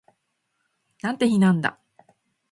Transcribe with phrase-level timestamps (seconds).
[1.03, 1.79] なんて日なんだ